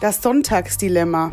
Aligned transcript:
Das 0.00 0.22
Sonntagsdilemma. 0.22 1.30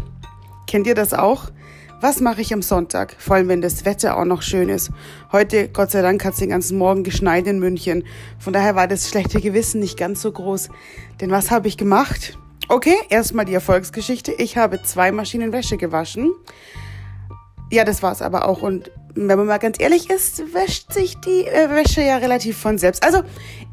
Kennt 0.68 0.88
ihr 0.88 0.96
das 0.96 1.14
auch? 1.14 1.52
Was 2.00 2.20
mache 2.20 2.42
ich 2.42 2.54
am 2.54 2.62
Sonntag? 2.62 3.16
Vor 3.20 3.36
allem, 3.36 3.48
wenn 3.48 3.62
das 3.62 3.86
Wetter 3.86 4.18
auch 4.18 4.26
noch 4.26 4.42
schön 4.42 4.70
ist. 4.70 4.92
Heute, 5.32 5.68
Gott 5.68 5.92
sei 5.92 6.02
Dank, 6.02 6.24
hat 6.24 6.34
es 6.34 6.40
den 6.40 6.50
ganzen 6.50 6.78
Morgen 6.78 7.04
geschneit 7.04 7.48
in 7.48 7.60
München. 7.60 8.06
Von 8.40 8.54
daher 8.54 8.76
war 8.76 8.88
das 8.88 9.10
schlechte 9.10 9.42
Gewissen 9.42 9.82
nicht 9.82 9.98
ganz 9.98 10.22
so 10.22 10.32
groß. 10.32 10.70
Denn 11.20 11.32
was 11.32 11.52
habe 11.52 11.68
ich 11.68 11.78
gemacht? 11.78 12.38
Okay, 12.70 12.96
erstmal 13.10 13.46
die 13.46 13.54
Erfolgsgeschichte. 13.54 14.32
Ich 14.32 14.58
habe 14.58 14.82
zwei 14.84 15.12
Maschinen 15.12 15.52
Wäsche 15.52 15.78
gewaschen. 15.78 16.32
Ja, 17.72 17.84
das 17.84 18.02
war's 18.02 18.22
aber 18.22 18.48
auch. 18.48 18.62
Und 18.62 18.92
wenn 19.16 19.38
man 19.38 19.48
mal 19.48 19.60
ganz 19.60 19.80
ehrlich 19.80 20.10
ist, 20.10 20.54
wäscht 20.54 20.94
sich 20.94 21.18
die 21.18 21.46
äh, 21.46 21.70
Wäsche 21.70 22.02
ja 22.02 22.18
relativ 22.18 22.58
von 22.58 22.78
selbst. 22.78 23.04
Also, 23.04 23.24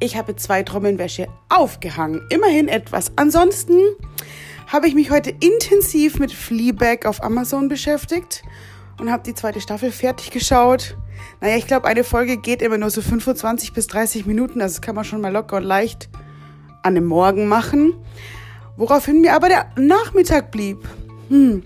ich 0.01 0.17
habe 0.17 0.37
zwei 0.37 0.63
Trommeln 0.63 0.99
Wäsche 0.99 1.29
aufgehangen. 1.49 2.23
Immerhin 2.31 2.69
etwas. 2.69 3.13
Ansonsten 3.17 3.79
habe 4.69 4.87
ich 4.87 4.95
mich 4.95 5.11
heute 5.11 5.31
intensiv 5.31 6.19
mit 6.19 6.31
Fleabag 6.31 7.07
auf 7.07 7.23
Amazon 7.23 7.69
beschäftigt 7.69 8.43
und 9.01 9.11
habe 9.11 9.23
die 9.23 9.35
zweite 9.35 9.63
Staffel 9.63 9.91
fertig 9.91 10.31
geschaut. 10.31 10.97
Naja, 11.41 11.57
ich 11.57 11.67
glaube, 11.67 11.89
eine 11.89 12.05
Folge 12.05 12.37
geht 12.37 12.61
immer 12.61 12.77
nur 12.77 12.91
so 12.91 13.01
25 13.01 13.73
bis 13.73 13.87
30 13.87 14.27
Minuten. 14.27 14.61
Also 14.61 14.75
das 14.75 14.83
kann 14.83 14.95
man 14.95 15.05
schon 15.05 15.23
mal 15.23 15.33
locker 15.33 15.57
und 15.57 15.65
leicht 15.65 16.11
an 16.83 16.95
dem 16.95 17.07
Morgen 17.07 17.49
machen. 17.49 17.95
Woraufhin 18.77 19.23
mir 19.23 19.35
aber 19.35 19.49
der 19.49 19.71
Nachmittag 19.77 20.51
blieb. 20.51 20.87
Hm. 21.29 21.63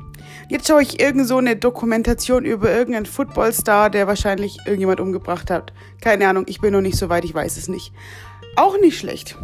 Jetzt 0.48 0.68
schaue 0.68 0.82
ich 0.82 1.00
irgend 1.00 1.26
so 1.26 1.38
eine 1.38 1.56
Dokumentation 1.56 2.44
über 2.44 2.70
irgendeinen 2.70 3.06
Footballstar, 3.06 3.90
der 3.90 4.06
wahrscheinlich 4.06 4.58
irgendjemand 4.64 5.00
umgebracht 5.00 5.50
hat. 5.50 5.72
Keine 6.00 6.28
Ahnung, 6.28 6.44
ich 6.46 6.60
bin 6.60 6.72
noch 6.72 6.80
nicht 6.80 6.96
so 6.96 7.08
weit, 7.08 7.24
ich 7.24 7.34
weiß 7.34 7.56
es 7.56 7.68
nicht. 7.68 7.92
Auch 8.56 8.78
nicht 8.78 8.98
schlecht. 8.98 9.36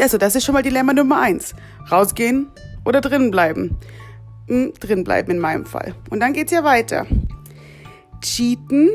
Also, 0.00 0.18
das 0.18 0.34
ist 0.34 0.44
schon 0.44 0.54
mal 0.54 0.62
Dilemma 0.62 0.92
Nummer 0.92 1.20
eins. 1.20 1.54
Rausgehen 1.90 2.48
oder 2.84 3.00
drinnen 3.00 3.30
bleiben. 3.30 3.76
Hm, 4.48 4.72
drin 4.80 5.04
bleiben 5.04 5.30
in 5.30 5.38
meinem 5.38 5.66
Fall. 5.66 5.94
Und 6.10 6.20
dann 6.20 6.32
geht's 6.32 6.52
ja 6.52 6.64
weiter. 6.64 7.06
Cheaten 8.20 8.90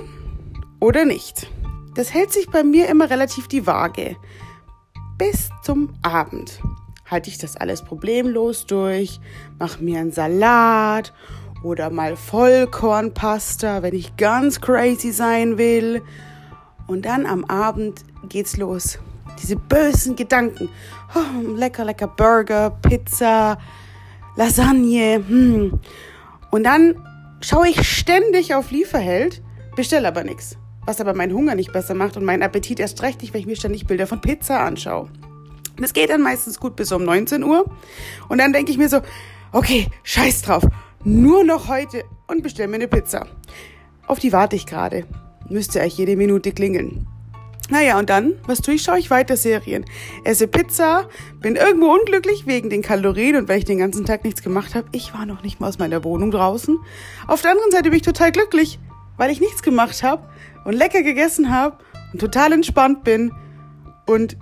oder 0.80 1.05
nicht. 1.05 1.52
Das 1.95 2.13
hält 2.13 2.31
sich 2.31 2.49
bei 2.49 2.63
mir 2.63 2.88
immer 2.89 3.09
relativ 3.09 3.47
die 3.47 3.66
Waage. 3.66 4.16
Bis 5.17 5.49
zum 5.63 5.94
Abend 6.03 6.61
halte 7.09 7.30
ich 7.30 7.38
das 7.38 7.58
alles 7.58 7.81
problemlos 7.81 8.66
durch, 8.66 9.19
mache 9.58 9.83
mir 9.83 9.99
einen 9.99 10.11
Salat 10.11 11.14
oder 11.64 11.89
mal 11.89 12.16
Vollkornpasta, 12.16 13.81
wenn 13.81 13.95
ich 13.95 14.16
ganz 14.17 14.61
crazy 14.61 15.11
sein 15.11 15.58
will. 15.58 16.03
Und 16.86 17.05
dann 17.05 17.25
am 17.25 17.45
Abend 17.45 18.03
geht's 18.30 18.58
los. 18.58 18.99
Diese 19.42 19.56
bösen 19.56 20.16
Gedanken. 20.16 20.70
Oh, 21.16 21.56
lecker, 21.56 21.86
lecker 21.86 22.08
Burger, 22.08 22.72
Pizza, 22.81 23.58
Lasagne. 24.36 25.23
Hm. 25.28 25.80
Und 26.52 26.64
dann 26.64 26.95
schaue 27.42 27.70
ich 27.70 27.88
ständig 27.88 28.55
auf 28.55 28.72
Lieferheld, 28.72 29.42
bestelle 29.75 30.08
aber 30.08 30.23
nichts. 30.23 30.58
Was 30.86 31.02
aber 31.02 31.14
meinen 31.14 31.33
Hunger 31.33 31.55
nicht 31.55 31.73
besser 31.73 31.94
macht 31.94 32.16
und 32.16 32.25
meinen 32.25 32.44
Appetit 32.44 32.80
erst 32.80 33.02
recht 33.02 33.22
nicht, 33.22 33.33
wenn 33.33 33.42
ich 33.42 33.48
mir 33.48 33.58
ständig 33.58 33.88
Bilder 33.88 34.08
von 34.08 34.22
Pizza 34.22 34.61
anschaue. 34.61 35.09
Das 35.80 35.94
geht 35.94 36.09
dann 36.09 36.22
meistens 36.22 36.59
gut 36.59 36.75
bis 36.75 36.92
um 36.92 37.03
19 37.03 37.44
Uhr. 37.44 37.66
Und 38.30 38.39
dann 38.39 38.53
denke 38.53 38.72
ich 38.72 38.78
mir 38.78 38.89
so, 38.89 39.02
okay, 39.52 39.88
scheiß 40.03 40.44
drauf. 40.44 40.64
Nur 41.03 41.44
noch 41.44 41.67
heute 41.67 42.03
und 42.28 42.42
bestell 42.42 42.67
mir 42.67 42.75
eine 42.75 42.88
Pizza. 42.88 43.28
Auf 44.08 44.20
die 44.20 44.33
warte 44.33 44.55
ich 44.55 44.66
gerade. 44.66 45.05
Müsste 45.50 45.81
eigentlich 45.81 45.98
jede 45.98 46.16
Minute 46.16 46.52
klingeln. 46.52 47.08
Naja, 47.69 47.99
und 47.99 48.09
dann, 48.09 48.33
was 48.45 48.61
tue 48.61 48.75
ich? 48.75 48.83
Schaue 48.83 48.99
ich 48.99 49.09
weiter 49.09 49.35
Serien. 49.35 49.83
Esse 50.23 50.47
Pizza, 50.47 51.09
bin 51.41 51.57
irgendwo 51.57 51.87
unglücklich 51.87 52.47
wegen 52.47 52.69
den 52.69 52.81
Kalorien 52.81 53.35
und 53.35 53.49
weil 53.49 53.59
ich 53.59 53.65
den 53.65 53.79
ganzen 53.79 54.05
Tag 54.05 54.23
nichts 54.23 54.41
gemacht 54.41 54.73
habe. 54.73 54.87
Ich 54.93 55.13
war 55.13 55.25
noch 55.25 55.43
nicht 55.43 55.59
mal 55.59 55.67
aus 55.67 55.77
meiner 55.77 56.03
Wohnung 56.03 56.31
draußen. 56.31 56.77
Auf 57.27 57.42
der 57.42 57.52
anderen 57.52 57.71
Seite 57.71 57.89
bin 57.89 57.97
ich 57.97 58.03
total 58.03 58.31
glücklich, 58.31 58.80
weil 59.17 59.31
ich 59.31 59.42
nichts 59.42 59.61
gemacht 59.64 60.02
habe 60.02 60.30
und 60.64 60.73
lecker 60.73 61.03
gegessen 61.03 61.52
habe 61.52 61.77
und 62.14 62.19
total 62.19 62.53
entspannt 62.53 63.03
bin. 63.03 63.33
Und 64.05 64.37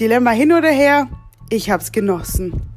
Dilemma 0.00 0.32
hin 0.32 0.52
oder 0.52 0.70
her, 0.70 1.08
ich 1.50 1.70
hab's 1.70 1.92
genossen. 1.92 2.73